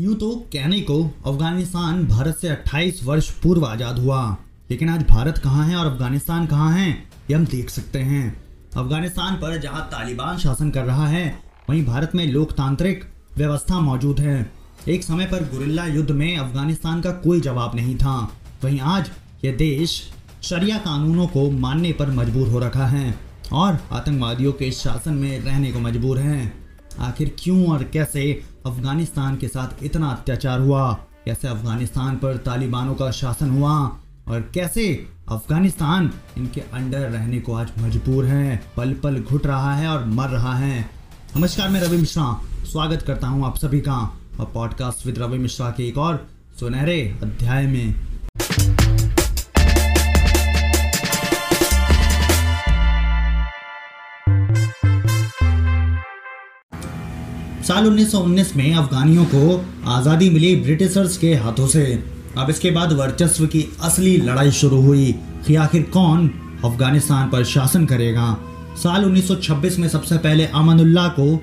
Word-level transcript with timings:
यूँ 0.00 0.14
तो 0.16 0.28
कहने 0.52 0.80
को 0.80 0.94
अफ़गानिस्तान 1.26 2.04
भारत 2.08 2.36
से 2.36 2.48
28 2.48 3.02
वर्ष 3.04 3.28
पूर्व 3.32 3.64
आज़ाद 3.66 3.98
हुआ। 3.98 4.20
लेकिन 4.70 4.88
आज 4.88 5.02
भारत 5.08 5.38
कहाँ 5.38 5.66
है 5.66 5.76
और 5.76 5.86
अफ़गानिस्तान 5.86 6.46
कहाँ 6.46 6.70
है, 6.72 6.88
ये 7.30 7.34
हम 7.34 7.44
देख 7.46 7.70
सकते 7.70 7.98
हैं। 7.98 8.24
अफ़गानिस्तान 8.76 9.34
पर 9.34 9.58
जहाँ 9.60 9.82
तालिबान 9.86 10.38
शासन 10.38 10.70
कर 10.70 10.84
रहा 10.84 11.06
है, 11.06 11.26
वहीं 11.70 11.84
भारत 11.86 12.14
में 12.14 12.26
लोकतांत्रिक 12.26 13.04
व्यवस्था 13.36 13.80
मौजूद 13.80 14.20
है। 14.20 14.50
एक 14.88 15.04
समय 15.04 15.26
पर 15.26 15.44
गुरिल्ला 15.50 15.84
युद्ध 15.86 16.10
में 16.10 16.36
अफ़गानिस्तान 16.36 17.00
का 17.00 17.10
कोई 17.18 17.40
जवाब 17.40 17.76
नहीं 17.76 17.96
था। 17.96 18.16
वहीं 18.64 18.80
आज 18.80 19.10
ये 19.44 19.52
देश 19.52 20.02
शरिया 20.42 20.78
कानूनों 20.78 21.26
को 21.26 21.50
मानने 21.50 21.92
पर 21.92 22.10
मजबूर 22.12 22.48
हो 22.48 22.58
रखा 22.58 22.86
है 22.86 23.14
और 23.52 23.78
आतंकवादियों 23.92 24.52
के 24.52 24.70
शासन 24.72 25.14
में 25.14 25.38
रहने 25.40 25.72
को 25.72 25.80
मजबूर 25.80 26.18
हैं। 26.18 26.61
आखिर 27.00 27.36
क्यों 27.38 27.66
और 27.66 27.84
कैसे 27.84 28.42
अफ़गानिस्तान 28.66 29.36
के 29.36 29.48
साथ 29.48 29.84
इतना 29.84 30.08
अत्याचार 30.08 30.60
हुआ? 30.60 30.92
कैसे 31.24 31.48
अफ़गानिस्तान 31.48 32.16
पर 32.16 32.36
तालिबानों 32.36 32.94
का 32.94 33.10
शासन 33.10 33.50
हुआ? 33.50 33.96
और 34.28 34.50
कैसे 34.54 35.06
अफ़गानिस्तान 35.28 36.10
इनके 36.38 36.60
अंडर 36.60 36.98
रहने 36.98 37.40
को 37.40 37.54
आज 37.54 37.68
मजबूर 37.78 38.24
है? 38.24 38.62
पल 38.76 38.92
पल 38.92 39.22
घुट 39.22 39.46
रहा 39.46 39.74
है 39.74 39.88
और 39.88 40.04
मर 40.04 40.28
रहा 40.28 40.54
है। 40.54 40.90
नमस्कार, 41.36 41.68
मैं 41.68 41.80
रवि 41.80 41.96
मिश्रा। 41.96 42.40
स्वागत 42.64 43.02
करता 43.02 43.26
हूँ 43.26 43.46
आप 43.46 43.56
सभी 43.56 43.80
का। 43.80 44.18
और 44.40 44.50
पॉडकास्ट 44.54 45.06
विद 45.06 45.18
रवि 45.18 45.38
मिश्रा 45.38 45.70
के 45.70 45.88
एक 45.88 45.98
और 45.98 46.26
सुनहरे 46.60 47.18
अध्याय 47.22 47.66
में। 47.66 48.11
साल 57.72 57.86
1919 57.86 58.56
में 58.56 58.74
अफगानियों 58.74 59.24
को 59.24 59.64
आज़ादी 59.86 60.30
मिली 60.30 60.56
ब्रिटिशर्स 60.56 61.16
के 61.16 61.34
हाथों 61.34 61.66
से। 61.66 62.04
अब 62.38 62.50
इसके 62.50 62.70
बाद 62.70 62.92
वर्चस्व 62.92 63.46
की 63.46 63.76
असली 63.82 64.16
लड़ाई 64.16 64.50
शुरू 64.50 64.80
हुई। 64.80 65.14
कि 65.46 65.54
आखिर 65.54 65.82
कौन 65.82 66.30
अफ़गानिस्तान 66.64 67.28
पर 67.28 67.44
शासन 67.44 67.86
करेगा? 67.86 68.36
साल 68.76 69.04
1926 69.04 69.78
में 69.78 69.88
सबसे 69.88 70.18
पहले 70.18 70.46
अमनुल्लाह 70.46 71.08
को 71.08 71.42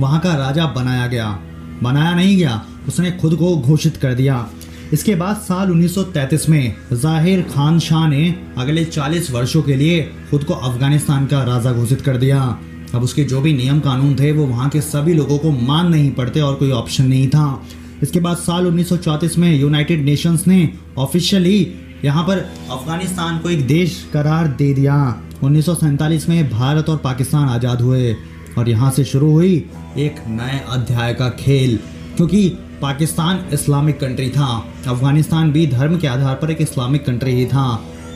वहाँ 0.00 0.20
का 0.20 0.34
राजा 0.34 0.66
बनाया 0.66 1.06
गया। 1.06 1.38
बनाया 1.82 2.14
नहीं 2.14 2.36
गया, 2.36 2.62
उसने 2.88 3.10
खुद 3.10 3.34
को 3.34 3.56
घोषित 3.56 3.96
कर 3.96 4.14
दिया। 4.14 4.48
इसके 4.92 5.14
बाद 5.14 5.36
साल 5.36 5.70
1933 5.70 6.48
में 6.48 6.74
ज़ाहिर 6.92 7.42
खान 7.42 7.78
शाह 7.78 8.08
ने 8.08 8.34
अगले 8.58 8.84
40 8.84 9.30
वर्षों 9.30 9.62
के 9.62 9.76
लिए 9.76 10.02
खुद 10.30 10.44
को 10.44 10.54
अफ़गानिस्तान 10.54 11.26
का 11.26 11.42
राजा 11.42 11.72
घोषित 11.72 12.00
कर 12.00 12.16
दिया। 12.16 12.58
अब 12.94 13.02
उसके 13.02 13.24
जो 13.24 13.40
भी 13.40 13.52
नियम 13.54 13.80
कानून 13.80 14.14
थे, 14.16 14.32
वो 14.32 14.46
वहाँ 14.46 14.68
के 14.70 14.80
सभी 14.82 15.14
लोगों 15.14 15.38
को 15.38 15.50
मान 15.52 15.88
नहीं 15.88 16.10
पड़ते 16.12 16.40
और 16.40 16.54
कोई 16.54 16.70
ऑप्शन 16.72 17.06
नहीं 17.06 17.28
था। 17.28 17.62
इसके 18.02 18.20
बाद 18.20 18.36
साल 18.38 18.66
1934 18.66 19.38
में 19.38 19.54
यूनाइटेड 19.54 20.04
नेशंस 20.04 20.46
ने 20.46 20.68
ऑफिशियली 20.98 21.56
यहाँ 22.04 22.24
पर 22.24 22.38
अफ़गानिस्तान 22.70 23.38
को 23.38 23.50
एक 23.50 23.66
देश 23.66 24.04
करार 24.12 24.48
दे 24.48 24.72
दिया। 24.74 24.96
उन्नीस 25.42 25.66
सौ 25.66 25.74
सैंतालीस 25.74 26.28
में 26.28 26.50
भारत 26.50 26.88
और 26.88 26.96
पाकिस्तान 26.96 27.48
आज़ाद 27.48 27.80
हुए 27.80 28.14
और 28.58 28.68
यहाँ 28.68 28.90
से 28.90 29.04
शुरू 29.04 29.30
हुई 29.30 29.54
एक 29.98 30.16
नए 30.28 30.60
अध्याय 30.68 31.14
का 31.14 31.28
खेल, 31.30 31.78
क्योंकि 32.16 32.48
पाकिस्तान 32.82 33.44
इस्लामिक 33.52 33.98
कंट्री 34.00 34.28
था। 34.30 34.46
अफ़गानिस्तान 34.86 35.52
भी 35.52 35.66
धर्म 35.66 35.98
के 35.98 36.06
आधार 36.06 36.34
पर 36.34 36.50
एक 36.50 36.60
इस्लामिक 36.60 37.04
कंट्री 37.06 37.32
ही 37.32 37.46
था। 37.46 37.66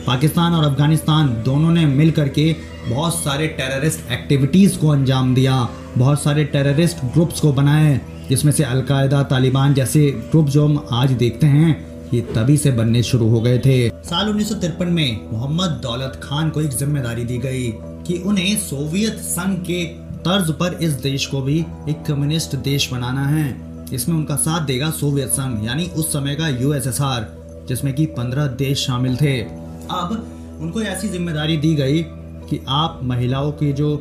पाकिस्तान 0.09 0.53
और 0.53 0.63
अफ़गानिस्तान 0.63 1.27
दोनों 1.45 1.71
ने 1.71 1.85
मिल 1.85 2.11
करके 2.11 2.43
बहुत 2.87 3.15
सारे 3.15 3.47
टेररिस्ट 3.47 4.11
एक्टिविटीज़ 4.11 4.77
को 4.77 4.87
अंजाम 4.87 5.33
दिया। 5.35 5.57
बहुत 5.97 6.21
सारे 6.23 6.45
टेररिस्ट 6.45 7.03
ग्रुप्स 7.05 7.39
को 7.39 7.51
बनाए, 7.53 7.99
जिसमें 8.29 8.51
से 8.51 8.63
अलकायदा, 8.63 9.21
तालिबान 9.23 9.73
जैसे 9.73 10.09
ग्रुप 10.31 10.47
जो 10.47 10.65
हम 10.67 10.87
आज 10.91 11.11
देखते 11.11 11.47
हैं, 11.47 11.69
ये 12.13 12.21
तभी 12.35 12.57
से 12.57 12.71
बनने 12.71 13.03
शुरू 13.03 13.27
हो 13.29 13.41
गए 13.41 13.59
थे। 13.59 13.77
साल 13.89 14.29
उन्नीस 14.29 14.49
सौ 14.49 14.55
तिरपन 14.55 14.87
में 14.87 15.29
मोहम्मद 15.31 15.79
दौलत 15.83 16.19
खान 16.23 16.49
को 16.49 16.61
एक 16.61 16.71
ज़िम्मेदारी 16.71 17.25
दी 17.25 17.37
गई 17.37 17.67
कि 18.07 18.17
उन्हें 18.25 18.55
सोवियत 18.59 19.21
संघ 19.27 19.57
के 19.61 19.83
तर्ज 20.23 20.51
पर 20.53 20.79
इस 20.81 20.93
देश 21.03 21.25
को 21.25 21.41
भी 21.41 21.59
एक 21.89 22.03
कम्युनिस्ट 22.07 22.55
देश 22.63 22.91
बनाना 22.93 23.27
है। 23.27 23.47
इसमें 23.93 24.15
उनका 24.15 24.35
साथ 24.39 24.65
देगा 24.65 24.89
सोवियत 24.95 25.29
संघ, 25.29 25.65
यानी 25.65 25.85
उस 25.87 26.11
समय 26.13 26.35
का 26.35 26.47
यूएसएसआर 26.49 27.33
जिसमें 27.67 27.93
कि 27.93 28.05
पंद्रह 28.17 28.47
देश 28.57 28.85
शामिल 28.87 29.15
थे। 29.15 29.68
अब 29.91 30.57
उनको 30.61 30.81
ऐसी 30.81 31.07
ज़िम्मेदारी 31.07 31.57
दी 31.57 31.75
गई 31.75 32.01
कि 32.49 32.59
आप 32.67 32.99
महिलाओं 33.03 33.51
की 33.51 33.71
जो 33.73 33.95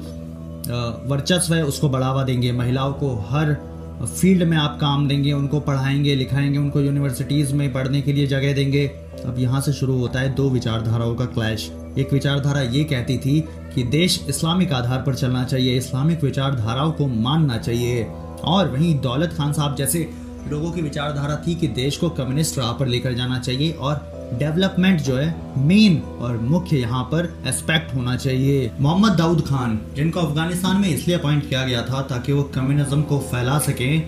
वर्चस्व 1.08 1.54
है 1.54 1.64
उसको 1.64 1.88
बढ़ावा 1.88 2.22
देंगे। 2.22 2.52
महिलाओं 2.52 2.92
को 2.92 3.14
हर 3.30 3.54
फ़ील्ड 4.04 4.42
में 4.42 4.56
आप 4.56 4.78
काम 4.80 5.08
देंगे, 5.08 5.32
उनको 5.32 5.60
पढ़ाएँगे, 5.60 6.14
लिखाएँगे, 6.14 6.58
उनको 6.58 6.80
यूनिवर्सिटीज़ 6.80 7.54
में 7.54 7.72
पढ़ने 7.72 8.02
के 8.02 8.12
लिए 8.12 8.26
जगह 8.26 8.52
देंगे। 8.52 8.86
अब 9.26 9.38
यहाँ 9.38 9.60
से 9.60 9.72
शुरू 9.72 9.98
होता 9.98 10.20
है 10.20 10.34
दो 10.34 10.48
विचारधाराओं 10.50 11.14
का 11.14 11.24
क्लैश। 11.24 11.70
एक 11.98 12.12
विचारधारा 12.12 12.60
ये 12.60 12.84
कहती 12.84 13.18
थी 13.18 13.40
कि 13.74 13.82
देश 13.82 14.24
इस्लामिक 14.28 14.72
आधार 14.72 15.02
पर 15.02 15.14
चलना 15.14 15.44
चाहिए, 15.44 15.76
इस्लामिक 15.76 16.24
विचारधाराओं 16.24 16.92
को 16.92 17.06
मानना 17.06 17.58
चाहिए। 17.58 18.06
और 18.44 18.68
वहीं 18.68 18.98
दौलत 19.00 19.32
खान 19.32 19.52
साहब 19.52 19.76
जैसे 19.76 20.10
लोगों 20.48 20.70
की 20.72 20.82
विचारधारा 20.82 21.36
थी 21.36 21.54
कि 21.54 21.68
देश 21.68 21.96
को 21.96 22.10
कम्युनिस्ट 22.10 22.58
राह 22.58 22.72
पर 22.72 22.86
लेकर 22.86 23.12
जाना 23.12 23.38
चाहिए 23.38 23.72
और 23.72 24.07
डेवलपमेंट 24.34 25.00
जो 25.00 25.16
है, 25.16 25.34
मेन 25.58 26.00
और 26.20 26.36
मुख्य 26.38 26.76
यहाँ 26.76 27.02
पर 27.04 27.32
एस्पेक्ट 27.46 27.94
होना 27.94 28.16
चाहिए। 28.16 28.70
मोहम्मद 28.80 29.12
दाऊद 29.12 29.40
खान, 29.40 29.78
जिनको 29.96 30.20
अफ़गानिस्तान 30.20 30.76
में 30.76 30.88
इसलिए 30.88 31.16
अपॉइंट 31.18 31.48
किया 31.48 31.64
गया 31.66 31.82
था 31.82 32.02
ताकि 32.04 32.32
वो 32.32 32.42
कम्युनिज्म 32.54 33.02
को 33.02 33.18
फैला 33.30 33.58
सके, 33.60 33.98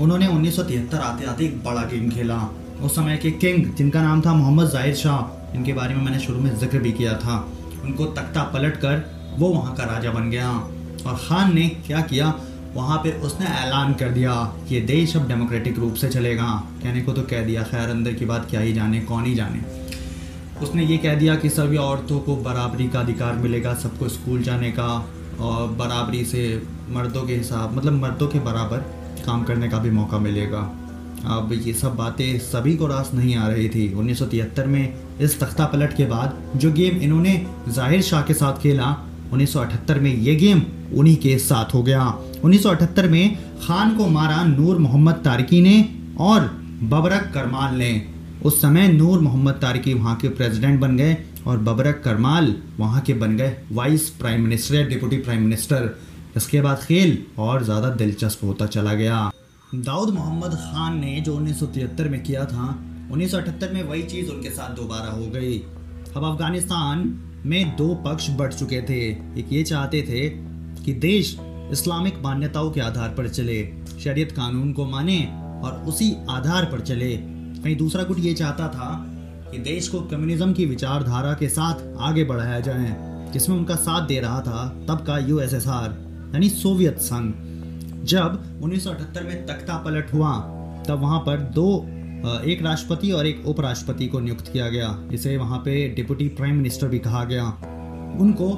उन्होंने 0.00 0.26
उन्नीस 0.26 0.58
आते 0.58 1.26
आते 1.26 1.44
एक 1.44 1.62
बड़ा 1.64 1.82
गेम 1.84 2.10
खेला। 2.10 2.38
उस 2.84 2.94
समय 2.96 3.16
के 3.16 3.30
किंग 3.32 3.64
जिनका 3.74 4.02
नाम 4.02 4.20
था 4.22 4.34
मोहम्मद 4.34 4.68
ज़ाहिर 4.70 4.94
शाह, 4.94 5.56
इनके 5.56 5.72
बारे 5.72 5.94
में 5.94 6.02
मैंने 6.04 6.20
शुरू 6.20 6.40
में 6.40 6.54
ज़िक्र 6.58 6.78
भी 6.78 6.92
किया 6.92 7.14
था। 7.14 7.36
उनको 7.84 8.04
तख्ता 8.12 8.42
पलट 8.44 8.76
कर 8.76 9.04
वो 9.38 9.48
वहाँ 9.48 9.74
का 9.74 9.84
राजा 9.84 10.10
बन 10.10 10.30
गया। 10.30 10.50
और 11.06 11.14
खान 11.18 11.54
ने 11.54 11.68
क्या 11.86 12.00
किया? 12.00 12.34
वहाँ 12.78 12.98
पे 12.98 13.12
उसने 13.22 13.46
ऐलान 13.56 13.92
कर 13.94 14.10
दिया 14.10 14.32
ये 14.68 14.80
देश 14.86 15.16
अब 15.16 15.28
डेमोक्रेटिक 15.28 15.78
रूप 15.78 15.94
से 15.94 16.08
चलेगा। 16.08 16.48
कहने 16.82 17.00
को 17.02 17.12
तो 17.12 17.22
कह 17.24 17.44
दिया, 17.44 17.62
खैर, 17.64 17.88
अंदर 17.90 18.12
की 18.14 18.26
बात 18.26 18.46
क्या 18.50 18.60
ही 18.60 18.72
जाने, 18.72 19.00
कौन 19.02 19.24
ही 19.24 19.34
जाने। 19.34 19.60
उसने 20.62 20.84
ये 20.84 20.96
कह 20.98 21.14
दिया 21.14 21.34
कि 21.36 21.48
सभी 21.50 21.76
औरतों 21.78 22.18
को 22.20 22.36
बराबरी 22.38 22.88
का 22.88 23.00
अधिकार 23.00 23.34
मिलेगा, 23.36 23.74
सबको 23.76 24.08
स्कूल 24.08 24.42
जाने 24.42 24.70
का, 24.70 24.88
और 25.40 25.68
बराबरी 25.72 26.24
से 26.24 26.40
मर्दों 26.90 27.22
के 27.22 27.34
हिसाब 27.34 27.76
मतलब 27.76 27.92
मर्दों 27.94 28.28
के 28.28 28.38
बराबर 28.40 28.78
काम 29.26 29.42
करने 29.44 29.68
का 29.68 29.78
भी 29.78 29.90
मौका 29.90 30.18
मिलेगा। 30.18 30.60
अब 31.28 31.52
ये 31.54 31.72
सब 31.74 31.94
बातें 31.96 32.38
सभी 32.40 32.76
को 32.76 32.86
रास 32.86 33.10
नहीं 33.14 33.36
आ 33.36 33.46
रही 33.48 33.68
थी। 33.68 33.92
उन्नीस 33.94 34.18
सौ 34.18 34.26
तिहत्तर 34.26 34.66
में 34.66 34.94
इस 35.20 35.38
तख्ता 35.40 35.64
पलट 35.66 35.96
के 35.96 36.04
बाद 36.06 36.36
जो 36.56 36.72
गेम 36.72 36.96
इन्होंने 36.98 37.34
ज़ाहिर 37.68 38.02
शाह 38.02 38.22
के 38.22 38.34
साथ 38.34 38.60
खेला 38.62 38.96
1978 39.32 39.98
में 39.98 40.14
ये 40.14 40.34
गेम 40.36 40.62
उन्हीं 40.94 41.16
के 41.16 41.38
साथ 41.38 41.74
हो 41.74 41.82
गया। 41.82 42.04
1978 42.44 43.08
में 43.08 43.36
खान 43.58 43.96
को 43.96 44.06
मारा 44.08 44.42
नूर 44.46 44.78
मोहम्मद 44.78 45.20
तारिकी 45.24 45.60
ने 45.60 45.76
और 46.20 46.46
बबरक 46.84 47.30
करमाल 47.34 47.74
ने। 47.74 47.90
उस 48.44 48.60
समय 48.62 48.88
नूर 48.88 49.20
मोहम्मद 49.20 49.54
तारिकी 49.54 49.94
वहाँ 49.94 50.16
के 50.16 50.28
प्रेसिडेंट 50.30 50.80
बन 50.80 50.96
गए 50.96 51.16
और 51.46 51.58
बबरक 51.58 52.00
करमाल 52.04 52.54
वहाँ 52.78 53.00
के 53.00 53.14
बन 53.14 53.36
गए 53.36 53.56
वाइस 53.72 54.08
प्राइम 54.10 54.42
मिनिस्टर 54.42 54.74
या 54.74 54.86
डिप्टी 54.88 55.16
प्राइम 55.18 55.42
मिनिस्टर। 55.42 55.94
इसके 56.36 56.60
बाद 56.60 56.78
खेल 56.78 57.18
और 57.38 57.64
ज़्यादा 57.64 57.90
दिलचस्प 57.92 58.44
होता 58.44 58.66
चला 58.68 58.92
गया। 58.94 59.30
दाऊद 59.74 60.14
मोहम्मद 60.14 60.54
खान 60.54 60.98
ने 61.00 61.20
जो 61.20 61.34
उन्नीस 61.36 61.58
सौ 61.60 61.66
तिहत्तर 61.66 62.08
में 62.08 62.22
किया 62.22 62.44
था, 62.44 62.66
उन्नीस 63.12 63.30
सौ 63.30 63.38
अठहत्तर 63.38 63.72
में 63.72 63.82
वही 63.82 64.02
चीज़ 64.04 64.30
उनके 64.30 64.50
साथ 64.50 64.76
दोबारा 64.76 65.10
हो 65.10 65.26
गई। 65.26 65.58
अब 66.16 66.24
अफ़गानिस्तान 66.24 67.02
में 67.46 67.76
दो 67.76 67.94
पक्ष 67.94 68.30
बढ़ 68.30 68.52
चुके 68.52 68.80
थे। 68.82 69.00
एक 69.40 69.52
ये 69.52 69.62
चाहते 69.62 70.02
थे 70.02 70.28
कि 70.84 70.92
देश 70.92 71.36
इस्लामिक 71.72 72.18
मान्यताओं 72.22 72.70
के 72.70 72.80
आधार 72.80 73.08
पर 73.08 73.28
चले, 73.28 73.62
शरीयत 74.04 74.32
कानून 74.32 74.72
को 74.72 74.84
माने 74.84 75.18
और 75.64 75.84
उसी 75.88 76.16
आधार 76.30 76.64
पर 76.64 76.80
चले। 76.80 77.16
कहीं 77.16 77.76
दूसरा 77.76 78.02
गुट 78.02 78.18
ये 78.18 78.34
चाहता 78.34 78.68
था 78.68 79.04
कि 79.52 79.58
देश 79.58 79.88
को 79.88 80.00
कम्युनिज्म 80.00 80.52
की 80.52 80.66
विचारधारा 80.66 81.32
के 81.34 81.48
साथ 81.48 81.74
आगे 81.98 82.24
बढ़ाया 82.24 82.60
जाए, 82.60 82.96
जिसमें 83.32 83.56
उनका 83.56 83.74
साथ 83.74 84.06
दे 84.06 84.20
रहा 84.20 84.40
था 84.40 84.68
तब 84.88 85.04
का 85.06 85.18
यूएसएसआर 85.18 85.90
यानी 86.34 86.48
सोवियत 86.48 86.98
संघ। 86.98 87.32
जब 88.04 88.60
1978 88.62 89.22
में 89.22 89.46
तख्ता 89.46 89.76
पलट 89.76 90.12
हुआ, 90.12 90.32
तब 90.88 90.98
वहाँ 91.00 91.18
पर 91.20 91.36
दो 91.40 91.84
एक 92.18 92.62
राष्ट्रपति 92.62 93.10
और 93.12 93.26
एक 93.26 93.46
उपराष्ट्रपति 93.46 94.06
को 94.06 94.20
नियुक्त 94.20 94.48
किया 94.52 94.68
गया, 94.68 94.88
जिसे 95.10 95.36
वहाँ 95.36 95.58
पे 95.58 95.88
डिप्टी 95.88 96.28
प्राइम 96.28 96.56
मिनिस्टर 96.56 96.88
भी 96.88 96.98
कहा 96.98 97.24
गया। 97.24 97.44
उनको 98.20 98.50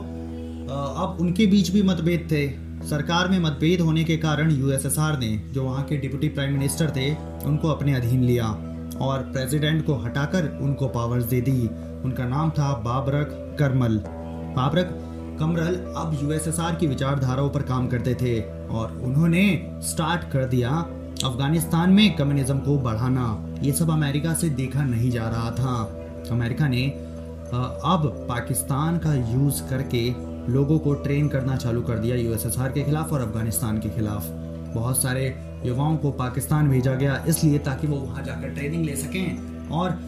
अब 0.96 1.18
उनके 1.20 1.46
बीच 1.46 1.70
भी 1.70 1.82
मतभेद 1.82 2.28
थे। 2.30 2.48
सरकार 2.88 3.28
में 3.28 3.38
मतभेद 3.38 3.80
होने 3.80 4.04
के 4.04 4.16
कारण 4.16 4.50
यूएसएसआर 4.50 5.18
ने, 5.18 5.36
जो 5.52 5.64
वहाँ 5.64 5.82
के 5.84 5.96
डिप्टी 5.96 6.28
प्राइम 6.28 6.52
मिनिस्टर 6.52 6.90
थे, 6.90 7.10
उनको 7.46 7.68
अपने 7.68 7.94
अधीन 7.94 8.22
लिया 8.24 8.46
और 9.00 9.18
प्रेसिडेंट 9.32 9.84
को 9.86 9.94
हटाकर 9.94 10.48
उनको 10.62 10.88
पावर्स 10.88 11.24
दे 11.24 11.40
दी। 11.40 11.60
उनका 12.04 12.24
नाम 12.24 12.50
था 12.50 12.72
बाबरक 12.84 13.56
करमल। 13.58 13.98
बाबरक 14.56 14.96
कमरल 15.40 15.74
अब 15.96 16.18
यूएसएसआर 16.22 16.74
की 16.74 16.86
विचारधाराओं 16.86 17.50
पर 17.50 17.62
काम 17.62 17.86
करते 17.86 18.14
थे 18.14 18.40
और 18.68 18.96
उन्होंने 18.98 19.44
स्टार्ट 19.82 20.30
कर 20.32 20.44
दिया 20.44 20.70
अफ़गानिस्तान 21.24 21.90
में 21.90 22.14
कम्युनिज्म 22.16 22.58
को 22.58 22.76
बढ़ाना, 22.78 23.24
ये 23.62 23.72
सब 23.72 23.90
अमेरिका 23.90 24.32
से 24.34 24.48
देखा 24.50 24.82
नहीं 24.82 25.10
जा 25.10 25.28
रहा 25.28 25.50
था। 25.50 25.72
अमेरिका 26.30 26.68
ने 26.68 26.86
अब 27.86 28.06
पाकिस्तान 28.28 28.98
का 28.98 29.14
यूज़ 29.14 29.62
करके 29.70 30.02
लोगों 30.52 30.78
को 30.78 30.94
ट्रेन 31.02 31.28
करना 31.28 31.56
चालू 31.56 31.82
कर 31.82 31.98
दिया 31.98 32.16
यूएसएसआर 32.16 32.72
के 32.72 32.84
खिलाफ 32.84 33.12
और 33.12 33.20
अफ़गानिस्तान 33.20 33.78
के 33.78 33.88
खिलाफ। 33.88 34.26
बहुत 34.74 35.02
सारे 35.02 35.26
युवाओं 35.64 35.96
को 35.96 36.10
पाकिस्तान 36.12 36.68
भेजा 36.68 36.94
गया, 36.94 37.22
इसलिए 37.28 37.58
ताकि 37.58 37.86
वो 37.86 37.96
वहाँ 37.96 38.24
जाकर 38.24 38.54
ट्रेनिंग 38.54 38.84
ले 38.84 38.96
सकें। 38.96 39.68
और 39.70 39.98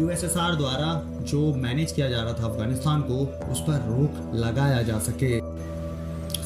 यूएसएसआर 0.00 0.54
द्वारा 0.54 1.02
जो 1.22 1.54
मैनेज 1.56 1.92
किया 1.92 2.08
जा 2.08 2.22
रहा 2.22 2.32
था 2.32 2.44
अफ़गानिस्तान 2.44 3.00
को, 3.02 3.18
उस 3.52 3.60
पर 3.60 3.86
रोक 3.90 4.34
लगाया 4.36 4.82
जा 4.82 4.98
सके। 5.00 5.38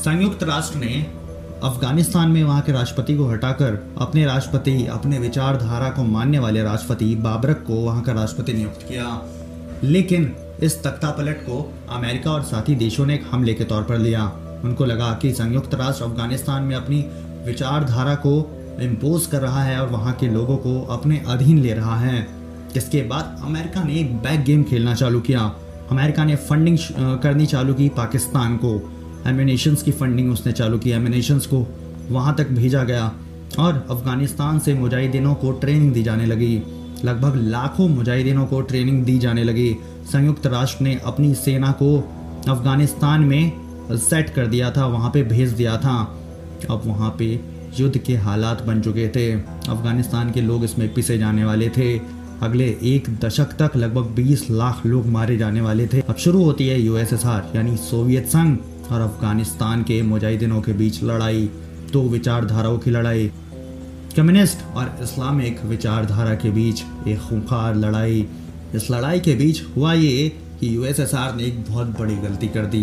संयुक्त 0.01 0.43
राष्ट्र 0.43 0.79
ने 0.79 1.07
अफ़गानिस्तान 1.65 2.31
में 2.31 2.45
वहाँ 2.45 2.61
के 2.63 2.73
राष्ट्रपति 2.73 3.17
को 3.17 3.27
हटाकर 3.27 3.95
अपने 3.99 4.25
राष्ट्रपति, 4.25 4.87
अपने 4.87 5.19
विचारधारा 5.19 5.89
को 5.89 6.03
मानने 6.03 6.39
वाले 6.39 6.63
राष्ट्रपति 6.63 7.15
बाबरक 7.15 7.65
को 7.67 7.75
वहाँ 7.75 8.03
का 8.03 8.13
राष्ट्रपति 8.13 8.53
नियुक्त 8.53 8.87
किया। 8.89 9.23
लेकिन 9.85 10.37
इस 10.63 10.83
तख्ता 10.85 11.11
पलट 11.11 11.37
को 11.37 11.73
अमेरिका 11.91 12.31
और 12.31 12.43
साथी 12.43 12.75
देशों 12.75 13.07
ने 13.07 13.15
एक 13.15 13.25
हमले 13.31 13.55
के 13.55 13.65
तौर 13.65 13.83
पर 13.83 13.99
लिया। 13.99 14.25
उनको 14.65 14.85
लगा 14.85 15.19
कि 15.23 15.33
संयुक्त 15.33 15.75
राष्ट्र 15.75 16.05
अफ़गानिस्तान 16.05 16.63
में 16.63 16.77
अपनी 16.77 17.05
विचारधारा 17.47 18.15
को 18.15 18.57
इम्पोज 18.81 19.27
कर 19.27 19.41
रहा 19.41 19.63
है 19.63 19.81
और 19.81 19.89
वहाँ 19.89 20.13
के 20.13 20.27
लोगों 20.27 20.57
को 20.57 20.87
अपने 20.91 21.23
अधीन 21.29 21.59
ले 21.59 21.75
रहा 21.75 21.97
है। 21.97 22.27
जिसके 22.75 23.03
बाद 23.03 23.41
अमेरिका 23.45 23.83
ने 23.83 23.95
एक 23.95 24.17
बैक 24.17 24.45
गेम 24.45 24.63
खेलना 24.63 24.95
चालू 24.95 25.21
किया। 25.21 25.53
अमेरिका 25.91 26.25
ने 26.25 26.37
फंडिंग 26.37 26.79
करनी 27.23 27.47
चालू 27.47 27.75
की 27.75 27.89
पाकिस्तान 27.89 28.57
को। 28.57 28.93
एमिनेशन 29.27 29.75
की 29.75 29.93
फंडिंग 29.93 30.33
उसने 30.33 30.53
चालू 30.53 30.79
की 30.79 30.91
एमिनेशन 30.91 31.39
को 31.39 31.67
वहाँ 32.11 32.35
तक 32.37 32.51
भेजा 32.51 32.85
गया 32.85 33.13
और 33.59 33.87
अफ़गानिस्तान 33.91 34.59
से 34.59 34.75
मुजाहिदीनों 34.75 35.35
को 35.35 35.53
ट्रेनिंग 35.53 35.93
दी 35.93 36.03
जाने 36.03 36.27
लगी। 36.27 36.63
लगभग 37.05 37.37
लाखों 37.37 37.89
मुजाहिदीनों 37.89 38.47
को 38.47 38.61
ट्रेनिंग 38.61 39.05
दी 39.05 39.19
जाने 39.19 39.45
लगी। 39.45 39.77
संयुक्त 40.13 40.47
राष्ट्र 40.47 40.85
ने 40.85 41.01
अपनी 41.05 41.35
सेना 41.35 41.73
को 41.73 41.97
अफ़गानिस्तान 42.49 43.21
में 43.21 43.53
सेट 43.91 44.31
कर 44.31 44.47
दिया 44.47 44.71
था, 44.71 44.87
वहाँ 44.87 45.11
पे 45.11 45.23
भेज 45.23 45.51
दिया 45.51 45.77
था। 45.77 45.97
अब 46.71 46.83
वहाँ 46.85 47.15
पे 47.19 47.41
युद्ध 47.79 47.99
के 47.99 48.17
हालात 48.17 48.63
बन 48.63 48.81
चुके 48.81 49.09
थे। 49.09 49.33
अफ़गानिस्तान 49.33 50.31
के 50.31 50.41
लोग 50.41 50.65
इसमें 50.65 50.93
पिसे 50.95 51.19
जाने 51.19 51.45
वाले 51.45 51.69
थे। 51.69 51.99
अगले 52.43 52.69
एक 52.83 53.09
दशक 53.25 53.45
तक 53.45 53.77
लगभग 53.77 54.05
20 54.05 54.51
लाख 54.51 54.87
लोग 54.87 55.07
मारे 55.07 55.37
जाने 55.37 55.61
वाले 55.61 55.87
थे। 55.87 56.01
अब 56.01 56.17
शुरू 56.17 56.43
होती 56.45 56.69
है 56.69 56.81
यूएसएसआर 56.81 57.53
यानी 57.57 57.77
सोवियत 57.77 58.27
संघ। 58.27 58.57
और 58.93 59.01
अफ़गानिस्तान 59.01 59.83
के 59.83 60.01
मुजाहिदीनों 60.03 60.61
के 60.61 60.73
बीच 60.73 61.03
लड़ाई, 61.03 61.49
दो 61.93 62.03
विचारधाराओं 62.03 62.79
की 62.79 62.91
लड़ाई। 62.91 63.31
कम्युनिस्ट 64.17 64.65
और 64.77 64.99
इस्लामिक 65.03 65.65
विचारधारा 65.65 66.35
के 66.35 66.51
बीच 66.51 66.83
एक 67.09 67.19
खूंखार 67.19 67.77
लड़ाई। 67.77 68.27
इस 68.75 68.91
लड़ाई 68.91 69.21
के 69.21 69.35
बीच 69.35 69.63
हुआ 69.77 69.93
ये 69.93 70.29
कि 70.61 70.77
यूएसएसआर 70.77 71.35
ने 71.35 71.45
एक 71.45 71.65
बहुत 71.69 71.99
बड़ी 72.01 72.17
गलती 72.17 72.49
कर 72.49 72.67
दी, 72.67 72.83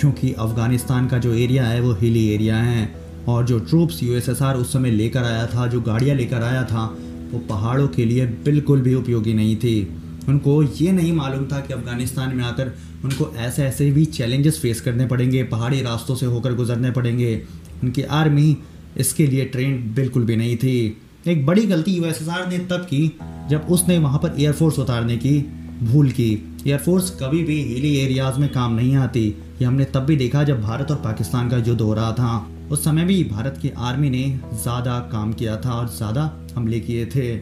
क्योंकि 0.00 0.32
अफ़गानिस्तान 0.32 1.06
का 1.08 1.18
जो 1.18 1.34
एरिया 1.34 1.64
है 1.64 1.80
वो 1.80 1.92
हिली 1.92 2.28
एरिया 2.28 2.56
है, 2.56 2.94
और 3.28 3.44
जो 3.44 3.58
ट्रूप्स 3.58 4.02
यूएसएसआर 4.02 4.56
उस 4.56 4.72
समय 4.72 4.90
लेकर 4.90 5.24
आया 5.24 5.46
था, 5.46 5.66
जो 5.66 5.80
गाड़ियाँ 5.80 6.16
लेकर 6.16 6.42
आया 6.42 6.62
था, 6.64 6.84
वो 7.32 7.38
पहाड़ों 7.38 7.88
के 7.88 8.04
लिए 8.04 8.26
बिल्कुल 8.26 8.80
भी 8.80 8.94
उपयोगी 8.94 9.34
नहीं 9.34 9.56
थी। 9.56 9.80
उनको 10.28 10.62
ये 10.62 10.92
नहीं 10.92 11.12
मालूम 11.12 11.44
था 11.46 11.60
कि 11.60 11.72
अफ़गानिस्तान 11.74 12.36
में 12.36 12.44
आकर 12.44 12.72
उनको 13.04 13.32
ऐसे 13.38 13.64
ऐसे 13.64 13.90
भी 13.90 14.04
चैलेंजेस 14.06 14.58
फेस 14.60 14.80
करने 14.80 15.06
पड़ेंगे, 15.06 15.42
पहाड़ी 15.44 15.80
रास्तों 15.82 16.14
से 16.14 16.26
होकर 16.26 16.54
गुजरने 16.54 16.90
पड़ेंगे। 16.90 17.42
उनकी 17.82 18.02
आर्मी 18.02 18.56
इसके 18.96 19.26
लिए 19.26 19.44
ट्रेंड 19.44 19.80
बिल्कुल 19.94 20.24
भी 20.24 20.36
नहीं 20.36 20.56
थी। 20.56 20.96
एक 21.26 21.44
बड़ी 21.46 21.66
गलती 21.66 21.92
यूएसएसआर 21.92 22.46
ने 22.48 22.58
तब 22.60 22.86
की, 22.90 23.18
जब 23.50 23.66
उसने 23.70 23.98
वहाँ 23.98 24.18
पर 24.18 24.34
एयरफोर्स 24.40 24.78
उतारने 24.78 25.16
की 25.16 25.38
भूल 25.82 26.10
की। 26.10 26.32
एयरफोर्स 26.66 27.10
कभी 27.22 27.42
भी 27.44 27.62
हिली 27.64 27.96
एरियाज़ 27.96 28.38
में 28.40 28.48
काम 28.52 28.74
नहीं 28.74 28.94
आती। 28.96 29.24
ये 29.60 29.64
हमने 29.64 29.84
तब 29.84 30.04
भी 30.04 30.16
देखा 30.16 30.42
जब 30.44 30.60
भारत 30.62 30.90
और 30.90 30.96
पाकिस्तान 30.96 31.48
का 31.48 31.56
युद्ध 31.58 31.80
हो 31.80 31.92
रहा 31.94 32.12
था। 32.12 32.46
उस 32.70 32.84
समय 32.84 33.04
भी 33.04 33.22
भारत 33.24 33.58
की 33.62 33.70
आर्मी 33.78 34.10
ने 34.10 34.24
ज़्यादा 34.54 34.98
काम 35.12 35.32
किया 35.32 35.56
था 35.56 35.72
और 35.72 35.88
ज़्यादा 35.88 36.30
हमले 36.56 36.80
किए 36.80 37.04
थे। 37.06 37.34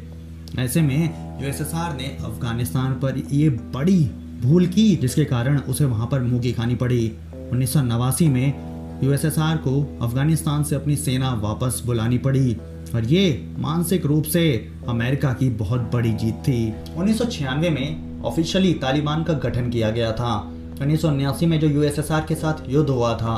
ऐसे 0.59 0.81
में 0.83 1.41
यूएसएसआर 1.43 1.97
ने 1.97 2.07
अफ़गानिस्तान 2.25 2.93
पर 2.93 3.17
ये 3.33 3.49
बड़ी 3.49 4.01
भूल 4.43 4.67
की, 4.67 4.97
जिसके 4.97 5.25
कारण 5.25 5.59
उसे 5.59 5.85
वहाँ 5.85 6.07
पर 6.07 6.21
मुँह 6.21 6.41
की 6.41 6.53
खानी 6.53 6.75
पड़ी। 6.75 7.13
उन्नीस 7.53 7.73
सौ 7.73 7.83
नवासी 7.83 8.29
में 8.29 9.01
यूएसएसआर 9.05 9.57
को 9.57 9.99
अफ़गानिस्तान 10.03 10.65
से 10.65 10.77
अपनी 10.77 10.97
सेना 10.97 11.33
वापस 11.35 11.83
बुलानी 11.87 12.19
पड़ी 12.19 12.57
और 12.95 13.05
ये 13.05 13.55
मानसिक 13.59 14.07
रूप 14.07 14.25
से 14.25 14.73
अमेरिका 14.89 15.33
की 15.33 15.49
बहुत 15.51 15.81
बड़ी 15.93 16.13
जीत 16.13 16.35
थी। 16.35 16.75
उन्नीस 16.97 17.19
सौ 17.19 17.25
छियानवे 17.25 17.71
में 17.71 18.23
ऑफिशियली 18.23 18.75
तालिबान 18.75 19.25
का 19.25 19.33
गठन 19.33 19.71
किया 19.71 19.91
गया 19.91 20.13
था। 20.13 20.37
उन्नीस 20.83 21.05
में 21.43 21.61
जो 21.61 21.69
यूएसएसआर 21.69 22.25
के 22.29 22.35
साथ 22.35 22.69
युद्ध 22.69 22.91
हुआ 22.91 23.15
था, 23.17 23.37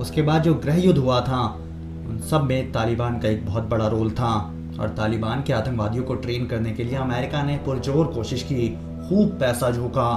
उसके 0.00 0.22
बाद 0.22 0.42
जो 0.42 0.54
गृह 0.54 0.76
युद्ध 0.76 0.98
हुआ 0.98 1.20
था, 1.20 1.42
उन 2.08 2.20
सब 2.30 2.42
में 2.42 2.72
तालिबान 2.72 3.18
का 3.18 3.28
एक 3.28 3.46
बहुत 3.46 3.64
बड़ा 3.64 3.88
रोल 3.88 4.10
था। 4.10 4.54
और 4.80 4.88
तालिबान 4.88 5.42
के 5.42 5.52
आतंकवादियों 5.52 6.04
को 6.04 6.14
ट्रेन 6.16 6.46
करने 6.46 6.72
के 6.72 6.84
लिए 6.84 6.96
अमेरिका 6.96 7.42
ने 7.42 7.56
पुरजोर 7.64 8.06
कोशिश 8.06 8.42
की। 8.42 8.68
खूब 9.08 9.36
पैसा 9.40 9.70
झोंका, 9.70 10.10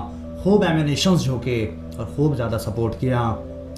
खूब 0.44 0.64
एमिनेशन 0.64 1.16
झोंके 1.18 1.66
और 1.66 2.14
खूब 2.16 2.36
ज़्यादा 2.36 2.58
सपोर्ट 2.60 3.00
किया। 3.00 3.22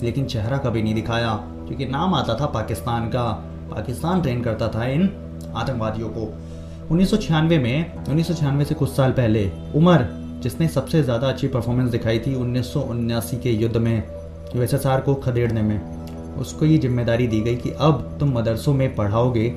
लेकिन 0.03 0.25
चेहरा 0.25 0.57
कभी 0.57 0.81
नहीं 0.83 0.95
दिखाया, 0.95 1.33
क्योंकि 1.67 1.85
नाम 1.87 2.13
आता 2.13 2.35
था 2.35 2.45
पाकिस्तान 2.53 3.07
का। 3.07 3.29
पाकिस्तान 3.71 4.21
ट्रेन 4.21 4.41
करता 4.41 4.67
था 4.69 4.85
इन 4.87 5.09
आतंकवादियों 5.55 6.09
को। 6.09 6.31
उन्नीस 6.91 7.09
सौ 7.11 7.17
छियानवे 7.17 7.57
में, 7.57 8.05
उन्नीस 8.05 8.27
सौ 8.27 8.33
छियानवे 8.33 8.65
से 8.65 8.75
कुछ 8.75 8.89
साल 8.89 9.11
पहले, 9.11 9.49
उमर, 9.75 10.07
जिसने 10.43 10.67
सबसे 10.67 11.01
ज़्यादा 11.03 11.27
अच्छी 11.27 11.47
परफॉर्मेंस 11.47 11.89
दिखाई 11.89 12.19
थी 12.19 12.35
उन्नीस 12.35 12.73
के 13.43 13.51
युद्ध 13.51 13.77
में 13.77 14.03
यूएसएसआर 14.55 15.01
को 15.01 15.13
खदेड़ने 15.15 15.61
में, 15.61 15.79
उसको 16.37 16.65
ये 16.65 16.77
ज़िम्मेदारी 16.77 17.27
दी 17.27 17.39
गई 17.41 17.55
कि 17.55 17.71
अब 17.79 18.17
तुम 18.19 18.37
मदरसों 18.37 18.73
में 18.73 18.95
पढ़ाओगे 18.95 19.47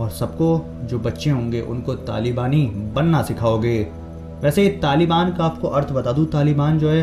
और 0.00 0.10
सबको 0.10 0.66
जो 0.82 0.98
बच्चे 0.98 1.30
होंगे, 1.30 1.60
उनको 1.60 1.94
तालिबानी 1.94 2.66
बनना 2.94 3.22
सिखाओगे। 3.22 3.78
वैसे 4.42 4.68
तालिबान 4.82 5.32
का 5.32 5.44
आपको 5.44 5.68
अर्थ 5.68 5.92
बता 5.92 6.12
दूँ, 6.12 6.26
तालिबान 6.26 6.78
जो 6.78 6.90
है, 6.90 7.02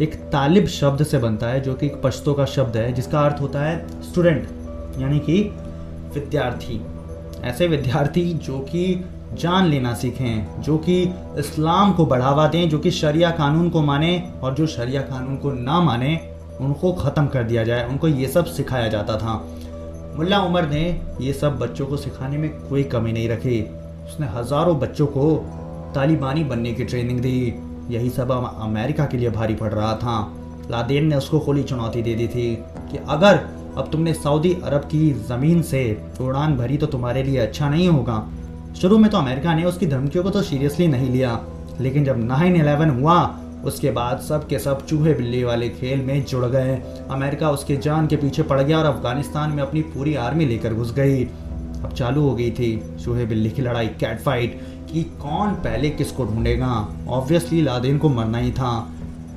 एक 0.00 0.14
तालिब 0.32 0.66
शब्द 0.66 1.02
से 1.02 1.18
बनता 1.18 1.46
है, 1.46 1.60
जो 1.60 1.74
कि 1.74 1.86
एक 1.86 2.02
पश्तो 2.02 2.34
का 2.34 2.44
शब्द 2.44 2.76
है, 2.76 2.92
जिसका 2.92 3.20
अर्थ 3.20 3.40
होता 3.40 3.60
है 3.60 4.02
स्टूडेंट 4.02 4.48
यानी 4.98 5.18
कि 5.18 5.42
विद्यार्थी। 6.14 6.80
ऐसे 7.44 7.66
विद्यार्थी 7.66 8.32
जो 8.34 8.58
कि 8.58 9.04
जान 9.32 9.66
लेना 9.66 9.94
सीखें, 9.94 10.62
जो 10.62 10.76
कि 10.78 11.02
इस्लाम 11.38 11.92
को 11.92 12.06
बढ़ावा 12.06 12.46
दें, 12.48 12.68
जो 12.68 12.78
कि 12.78 12.90
शरिया 12.90 13.30
कानून 13.30 13.70
को 13.70 13.82
माने 13.82 14.30
और 14.42 14.54
जो 14.54 14.66
शरिया 14.66 15.00
कानून 15.02 15.36
को 15.36 15.52
ना 15.52 15.80
माने, 15.80 16.18
उनको 16.60 16.92
ख़त्म 16.92 17.26
कर 17.26 17.42
दिया 17.42 17.64
जाए, 17.64 17.88
उनको 17.88 18.08
ये 18.08 18.28
सब 18.28 18.44
सिखाया 18.44 18.88
जाता 18.88 19.16
था। 19.16 19.34
मुल्ला 20.16 20.38
उमर 20.40 20.68
ने 20.68 20.82
ये 21.20 21.32
सब 21.32 21.58
बच्चों 21.58 21.86
को 21.86 21.96
सिखाने 21.96 22.36
में 22.38 22.50
कोई 22.60 22.82
कमी 22.84 23.12
नहीं 23.12 23.28
रखी। 23.28 23.60
उसने 24.06 24.26
हज़ारों 24.28 24.78
बच्चों 24.80 25.06
को 25.06 25.24
तालिबानी 25.94 26.44
बनने 26.44 26.72
की 26.74 26.84
ट्रेनिंग 26.84 27.20
दी। 27.20 27.54
यही 27.90 28.10
सब 28.10 28.30
अमेरिका 28.30 29.06
के 29.06 29.16
लिए 29.16 29.30
भारी 29.30 29.54
पड़ 29.54 29.72
रहा 29.72 29.92
था। 29.96 30.16
लादेन 30.70 31.06
ने 31.06 31.16
उसको 31.16 31.38
खुली 31.40 31.62
चुनौती 31.62 32.02
दे 32.02 32.14
दी 32.14 32.28
थी 32.28 32.54
कि 32.90 32.98
अगर 33.08 33.40
अब 33.78 33.88
तुमने 33.92 34.12
सऊदी 34.14 34.52
अरब 34.64 34.84
की 34.84 35.10
ज़मीन 35.28 35.62
से 35.62 35.82
उड़ान 36.20 36.56
भरी 36.56 36.76
तो 36.76 36.86
तुम्हारे 36.86 37.22
लिए 37.22 37.38
अच्छा 37.38 37.68
नहीं 37.68 37.88
होगा। 37.88 38.24
शुरू 38.80 38.98
में 38.98 39.10
तो 39.10 39.18
अमेरिका 39.18 39.54
ने 39.54 39.64
उसकी 39.64 39.86
धमकियों 39.86 40.24
को 40.24 40.30
तो 40.30 40.42
सीरियसली 40.42 40.86
नहीं 40.88 41.10
लिया, 41.10 41.38
लेकिन 41.80 42.04
जब 42.04 42.24
नाइन 42.24 42.56
इलेवन 42.56 42.90
हुआ 42.90 43.22
उसके 43.64 43.90
बाद 43.90 44.20
सब 44.20 44.46
के 44.48 44.58
सब 44.58 44.84
चूहे 44.86 45.14
बिल्ली 45.14 45.42
वाले 45.44 45.68
खेल 45.68 46.00
में 46.00 46.24
जुड़ 46.24 46.44
गए। 46.46 46.74
अमेरिका 47.10 47.50
उसके 47.50 47.76
जान 47.76 48.06
के 48.06 48.16
पीछे 48.16 48.42
पड़ 48.42 48.60
गया 48.62 48.78
और 48.78 48.86
अफ़गानिस्तान 48.86 49.50
में 49.50 49.62
अपनी 49.62 49.82
पूरी 49.82 50.14
आर्मी 50.14 50.46
लेकर 50.46 50.74
घुस 50.74 50.92
गई। 50.92 51.24
अब 51.24 51.92
चालू 51.92 52.22
हो 52.22 52.34
गई 52.34 52.50
थी 52.50 52.76
चूहे 53.04 53.26
बिल्ली 53.26 53.50
की 53.50 53.62
लड़ाई 53.62 53.86
कैट 54.00 54.20
फाइट 54.20 54.60
कि 54.92 55.02
कौन 55.20 55.54
पहले 55.60 55.90
किसको 55.90 56.24
ढूंढेगा? 56.24 56.88
ऑब्वियसली 57.08 57.62
लादेन 57.62 57.98
को 57.98 58.08
मरना 58.08 58.38
ही 58.38 58.52
था। 58.52 58.72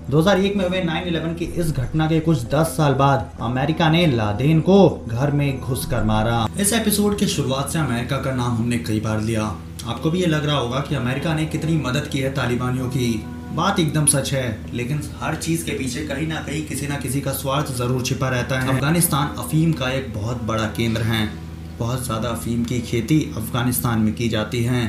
2001 0.10 0.56
में 0.56 0.68
हुए 0.68 0.82
9/11 0.82 1.34
की 1.34 1.46
इस 1.46 1.72
घटना 1.72 2.08
के 2.08 2.20
कुछ 2.20 2.44
10 2.44 2.68
साल 2.68 2.94
बाद 2.94 3.32
अमेरिका 3.42 3.90
ने 3.90 4.06
लादेन 4.08 4.62
को 4.62 4.78
घर 5.08 5.32
में 5.32 5.60
घुस 5.62 5.86
कर 5.86 6.04
मारा। 6.04 6.48
इस 6.60 6.74
एपिसोड 6.74 7.18
की 7.18 7.28
शुरुआत 7.28 7.70
से 7.70 7.80
अमेरिका 7.80 8.18
का 8.18 8.32
नाम 8.32 8.56
हमने 8.56 8.78
कई 8.78 9.00
बार 9.00 9.22
लिया। 9.22 9.44
आपको 9.88 10.12
भी 10.12 10.22
ये 10.22 10.28
लग 10.28 10.46
रहा 10.46 10.58
होगा 10.58 10.80
कि 10.80 10.96
अमेरिका 10.96 11.34
ने 11.34 11.46
कितनी 11.46 11.78
मदद 11.78 12.08
की 12.08 12.20
है 12.20 12.34
तालिबानियों 12.34 12.88
की। 12.88 13.26
बात 13.48 13.80
एकदम 13.80 14.06
सच 14.06 14.32
है, 14.34 14.70
लेकिन 14.74 15.02
हर 15.20 15.36
चीज़ 15.36 15.64
के 15.66 15.72
पीछे 15.72 16.02
कहीं 16.08 16.28
ना 16.28 16.40
कहीं 16.42 16.66
किसी 16.68 16.88
ना 16.88 16.96
किसी 16.98 17.22
का 17.22 17.32
स्वार्थ 17.34 17.72
ज़रूर 17.76 18.02
छिपा 18.04 18.30
रहता 18.30 18.60
है। 18.60 18.70
अफ़गानिस्तान 18.70 19.36
अफीम 19.40 19.72
का 19.74 19.90
एक 19.92 20.14
बहुत 20.14 20.42
बड़ा 20.44 20.66
केंद्र 20.78 21.02
है। 21.02 21.26
बहुत 21.80 22.04
ज़्यादा 22.06 22.30
अफीम 22.30 22.64
की 22.64 22.80
खेती 22.82 23.20
अफ़गानिस्तान 23.38 24.00
में 24.00 24.14
की 24.14 24.30
जाती 24.30 24.64
है। 24.64 24.86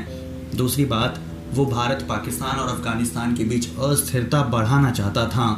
दूसरी 0.56 0.84
बात, 0.84 1.20
वो 1.54 1.64
भारत, 1.66 2.04
पाकिस्तान 2.08 2.58
और 2.58 2.68
अफ़गानिस्तान 2.68 3.34
के 3.34 3.44
बीच 3.44 3.68
अस्थिरता 3.80 4.42
बढ़ाना 4.46 4.90
चाहता 4.90 5.26
था। 5.28 5.48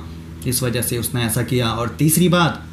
इस 0.46 0.62
वजह 0.62 0.82
से 0.82 0.98
उसने 0.98 1.24
ऐसा 1.24 1.42
किया। 1.42 1.70
और 1.70 1.96
तीसरी 1.98 2.28
बात 2.28 2.66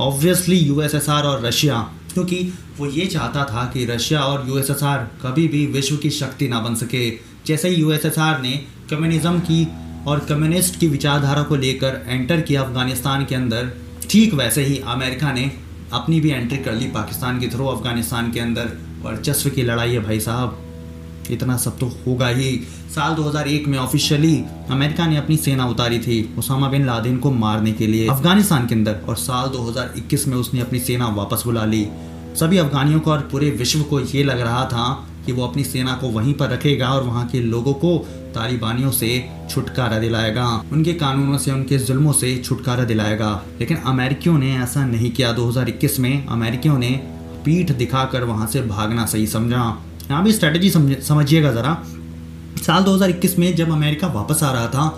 ऑब्वियसली 0.00 0.56
यूएसएसआर 0.58 1.24
और 1.24 1.44
रशिया, 1.46 1.78
क्योंकि 2.14 2.52
वो 2.78 2.86
ये 2.88 3.06
चाहता 3.06 3.44
था 3.44 3.64
कि 3.64 3.84
रशिया 3.86 4.20
और 4.20 4.48
यूएसएसआर 4.48 5.10
कभी 5.22 5.46
भी 5.48 5.66
विश्व 5.68 5.96
की 5.96 6.10
शक्ति 6.12 6.48
ना 6.48 6.60
बन 6.60 6.74
सके। 6.74 7.10
जैसे 7.46 7.68
ही 7.68 7.74
यूएसएसआर 7.74 8.40
ने 8.42 8.52
कम्युनिज्म 8.90 9.38
की 9.40 9.66
और 10.06 10.18
कम्युनिस्ट 10.18 10.78
की 10.80 10.88
विचारधारा 10.88 11.42
को 11.42 11.56
लेकर 11.56 12.00
एंटर 12.08 12.40
किया 12.40 12.62
अफ़गानिस्तान 12.62 13.24
के 13.24 13.34
अंदर, 13.34 13.70
ठीक 14.10 14.34
वैसे 14.34 14.64
ही 14.64 14.78
अमेरिका 14.86 15.32
ने 15.32 15.50
अपनी 15.92 16.20
भी 16.20 16.30
एंट्री 16.30 16.58
कर 16.58 16.72
ली 16.72 16.86
पाकिस्तान 16.86 17.40
के 17.40 17.48
थ्रू 17.48 17.66
अफ़गानिस्तान 17.66 18.30
के 18.32 18.40
अंदर 18.40 18.72
वर्चस्व 19.02 19.50
की 19.50 19.62
लड़ाई 19.62 19.92
है 19.92 20.00
भाई 20.00 20.20
साहब। 20.20 20.58
इतना 21.30 21.56
सब 21.56 21.78
तो 21.78 21.86
होगा 22.06 22.28
ही। 22.28 22.50
साल 22.90 23.14
2001 23.14 23.66
में 23.68 23.78
ऑफिशियली 23.78 24.34
अमेरिका 24.70 25.06
ने 25.06 25.16
अपनी 25.16 25.36
सेना 25.36 25.66
उतारी 25.66 25.98
थी 25.98 26.34
उसामा 26.38 26.68
बिन 26.68 26.86
लादेन 26.86 27.18
को 27.18 27.30
मारने 27.30 27.72
के 27.72 27.86
लिए 27.86 28.08
अफ़गानिस्तान 28.08 28.66
के 28.66 28.74
अंदर 28.74 28.98
और 29.08 29.16
साल 29.16 29.48
2021 29.48 30.26
में 30.28 30.36
उसने 30.36 30.60
अपनी 30.60 30.80
सेना 30.80 31.08
वापस 31.08 31.42
बुला 31.44 31.64
ली। 31.64 31.86
सभी 32.36 32.58
अफगानियों 32.58 33.00
को 33.00 33.10
और 33.10 33.20
पूरे 33.32 33.50
विश्व 33.50 33.82
को 33.82 34.00
ये 34.00 34.24
लग 34.24 34.40
रहा 34.40 34.64
था 34.64 34.84
कि 35.26 35.32
वो 35.32 35.46
अपनी 35.46 35.64
सेना 35.64 35.92
को 35.92 36.08
वहीं 36.08 36.34
पर 36.34 36.48
रखेगा 36.48 36.88
और 36.88 37.02
वहाँ 37.02 37.26
के 37.28 37.40
लोगों 37.40 37.72
को 37.74 37.96
तालिबानियों 38.34 38.90
से 38.90 39.28
छुटकारा 39.50 39.98
दिलाएगा। 39.98 40.46
उनके 40.72 40.92
कानूनों 40.92 41.38
से, 41.38 41.50
उनके 41.50 41.78
जुल्मों 41.78 42.12
से 42.12 42.36
छुटकारा 42.38 42.84
दिलाएगा। 42.84 43.42
लेकिन 43.60 43.76
अमेरिकियों 43.76 44.38
ने 44.38 44.54
ऐसा 44.56 44.84
नहीं 44.86 45.10
किया। 45.10 45.32
2021 45.32 45.98
में 46.00 46.26
अमेरिकियों 46.26 46.78
ने 46.78 46.90
पीठ 47.44 47.72
दिखाकर 47.72 48.24
वहाँ 48.24 48.46
से 48.46 48.62
भागना 48.62 49.06
सही 49.06 49.26
समझा। 49.26 49.64
यहाँ 50.10 50.22
भी 50.24 50.32
स्ट्रेटेजी 50.32 50.70
समझिएगा 50.70 51.52
ज़रा। 51.52 51.76
साल 52.58 52.82
2021 52.82 53.38
में 53.38 53.54
जब 53.56 53.72
अमेरिका 53.72 54.06
वापस 54.08 54.42
आ 54.42 54.52
रहा 54.52 54.66
था 54.68 54.88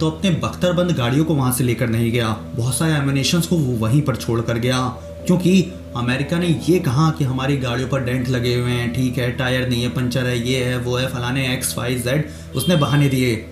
तो 0.00 0.10
अपने 0.10 0.30
बख्तरबंद 0.42 0.90
गाड़ियों 0.90 1.24
को 1.24 1.34
वहाँ 1.34 1.52
से 1.52 1.64
लेकर 1.64 1.88
नहीं 1.88 2.10
गया। 2.12 2.28
बहुत 2.56 2.74
सारे 2.74 2.92
एमिनेशन 2.92 3.40
को 3.40 3.56
वो 3.56 3.76
वहीं 3.78 4.00
पर 4.02 4.16
छोड़ 4.16 4.40
कर 4.40 4.58
गया। 4.58 4.78
क्योंकि 5.26 5.72
अमेरिका 5.96 6.38
ने 6.38 6.60
ये 6.68 6.78
कहा 6.78 7.10
कि 7.10 7.24
हमारी 7.24 7.56
गाड़ियों 7.56 7.88
पर 7.88 8.04
डेंट 8.04 8.28
लगे 8.28 8.54
हुए 8.54 8.70
हैं, 8.70 8.92
ठीक 8.94 9.18
है, 9.18 9.30
टायर 9.32 9.68
नहीं 9.68 9.82
है, 9.82 9.88
पंचर 9.88 10.26
है, 10.26 10.48
ये 10.48 10.64
है, 10.64 10.78
वो 10.78 10.96
है, 10.96 11.06
फलाने 11.06 11.52
एक्स, 11.54 11.78
वाई, 11.78 11.94
जेड, 11.94 12.28
उसने 12.56 12.76
बहाने 12.76 13.08
दिए। 13.08 13.46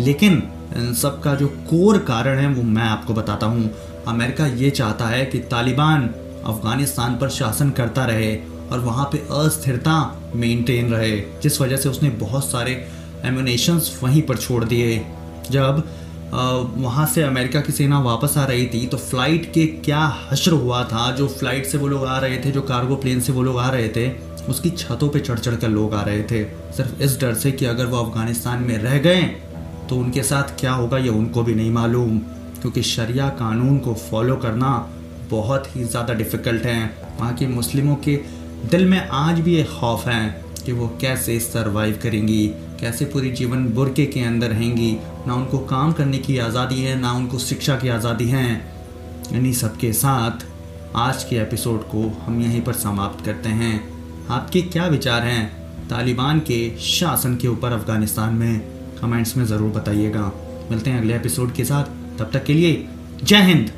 लेकिन 0.00 0.42
इन 0.76 0.94
सब 0.94 1.22
का 1.22 1.34
जो 1.34 1.48
कोर 1.48 1.98
कारण 1.98 2.38
है, 2.38 2.48
वो 2.48 2.62
मैं 2.62 2.82
आपको 2.82 3.14
बताता 3.14 3.46
हूँ। 3.46 3.70
अमेरिका 4.08 4.46
ये 4.46 4.70
चाहता 4.70 5.06
है 5.06 5.24
कि 5.26 5.38
तालिबान 5.38 6.14
अफ़गानिस्तान 6.44 7.16
पर 7.16 7.28
शासन 7.28 7.70
करता 7.70 8.04
रहे 8.04 8.36
और 8.72 8.78
वहाँ 8.78 9.04
पे 9.12 9.18
अस्थिरता 9.18 10.22
मेंटेन 10.34 10.90
रहे, 10.90 11.20
जिस 11.42 11.60
वजह 11.60 11.76
से 11.76 11.88
उसने 11.88 12.08
बहुत 12.10 12.50
सारे 12.50 12.88
एमुनेशंस 13.24 14.00
वहीं 14.02 14.22
पर 14.22 14.36
छोड़ 14.36 14.64
दिए। 14.64 15.06
जब 15.50 15.84
वहाँ 16.34 17.06
से 17.06 17.22
अमेरिका 17.22 17.60
की 17.60 17.72
सेना 17.72 17.98
वापस 18.02 18.34
आ 18.38 18.44
रही 18.44 18.66
थी 18.66 18.86
तो 18.86 18.96
फ़्लाइट 18.96 19.44
के 19.54 19.66
क्या 19.66 20.00
हश्र 20.30 20.52
हुआ 20.52 20.82
था? 20.84 21.10
जो 21.12 21.26
फ़्लाइट 21.28 21.66
से 21.66 21.78
वो 21.78 21.88
लोग 21.88 22.04
आ 22.04 22.18
रहे 22.18 22.38
थे, 22.38 22.50
जो 22.50 22.62
कार्गो 22.62 22.96
प्लेन 22.96 23.20
से 23.20 23.32
वो 23.32 23.42
लोग 23.42 23.58
आ 23.58 23.68
रहे 23.70 23.88
थे, 23.88 24.08
उसकी 24.48 24.70
छतों 24.70 25.08
पे 25.08 25.20
चढ़ 25.20 25.38
चढ़ 25.38 25.54
कर 25.56 25.68
लोग 25.68 25.94
आ 25.94 26.02
रहे 26.02 26.22
थे। 26.22 26.44
सिर्फ़ 26.76 27.02
इस 27.02 27.18
डर 27.20 27.34
से 27.34 27.52
कि 27.52 27.66
अगर 27.66 27.86
वो 27.86 27.98
अफ़गानिस्तान 27.98 28.62
में 28.62 28.76
रह 28.78 28.98
गए 28.98 29.22
तो 29.88 29.96
उनके 29.96 30.22
साथ 30.22 30.58
क्या 30.60 30.72
होगा 30.72 30.98
ये 30.98 31.08
उनको 31.10 31.42
भी 31.42 31.54
नहीं 31.54 31.70
मालूम, 31.70 32.18
क्योंकि 32.60 32.82
शरिया 32.84 33.28
कानून 33.38 33.78
को 33.78 33.94
फॉलो 34.02 34.36
करना 34.36 34.76
बहुत 35.30 35.76
ही 35.76 35.84
ज़्यादा 35.84 36.14
डिफ़िकल्ट 36.14 36.62
है। 36.62 36.94
वहाँ 37.20 37.34
के 37.34 37.46
मुस्लिमों 37.46 37.96
के 37.96 38.16
दिल 38.66 38.84
में 38.84 38.98
आज 39.00 39.40
भी 39.40 39.56
एक 39.56 39.70
खौफ 39.70 40.06
है। 40.08 40.43
कि 40.66 40.72
वो 40.72 40.86
कैसे 41.00 41.38
सरवाइव 41.40 41.98
करेंगी, 42.02 42.46
कैसे 42.80 43.04
पूरी 43.04 43.30
जीवन 43.30 43.66
बुरके 43.68 44.06
के 44.06 44.20
अंदर 44.20 44.48
रहेंगी। 44.48 44.92
ना 45.26 45.34
उनको 45.34 45.58
काम 45.58 45.92
करने 45.92 46.18
की 46.18 46.38
आज़ादी 46.38 46.82
है, 46.82 46.98
ना 47.00 47.12
उनको 47.12 47.38
शिक्षा 47.38 47.76
की 47.76 47.88
आज़ादी 47.88 48.28
है। 48.28 48.74
इन्हीं 49.32 49.52
सबके 49.52 49.92
साथ 49.92 50.46
आज 50.96 51.24
के 51.24 51.36
एपिसोड 51.36 51.82
को 51.82 52.08
हम 52.26 52.40
यहीं 52.42 52.60
पर 52.62 52.72
समाप्त 52.72 53.24
करते 53.24 53.48
हैं। 53.50 53.74
आपके 54.30 54.62
क्या 54.62 54.86
विचार 54.86 55.22
हैं 55.22 55.88
तालिबान 55.88 56.40
के 56.40 56.58
शासन 56.80 57.36
के 57.36 57.48
ऊपर 57.48 57.72
अफ़गानिस्तान 57.72 58.34
में? 58.34 58.60
कमेंट्स 59.00 59.36
में 59.36 59.44
ज़रूर 59.44 59.70
बताइएगा। 59.70 60.32
मिलते 60.70 60.90
हैं 60.90 60.98
अगले 60.98 61.14
एपिसोड 61.14 61.52
के 61.52 61.64
साथ। 61.64 62.18
तब 62.18 62.30
तक 62.32 62.44
के 62.44 62.54
लिए 62.54 62.86
जय 63.22 63.42
हिंद। 63.42 63.70